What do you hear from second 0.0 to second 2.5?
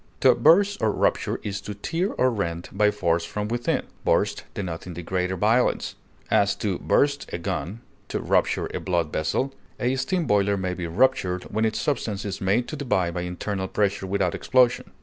To burst or rupture is to tear or